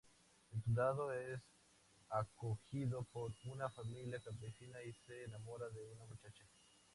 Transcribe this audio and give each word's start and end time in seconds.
El 0.51 0.63
soldado 0.63 1.13
es 1.13 1.39
acogido 2.09 3.03
por 3.13 3.33
una 3.45 3.69
familia 3.69 4.19
campesina 4.19 4.81
y 4.81 4.93
se 4.93 5.25
enamora 5.25 5.69
de 5.69 5.85
una 5.93 6.05
muchacha. 6.05 6.43